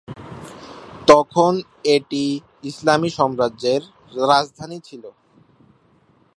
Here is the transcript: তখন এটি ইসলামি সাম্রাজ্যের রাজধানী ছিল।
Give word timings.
তখন 1.07 1.53
এটি 1.95 2.23
ইসলামি 2.63 3.09
সাম্রাজ্যের 3.09 3.81
রাজধানী 4.23 4.77
ছিল। 4.87 5.03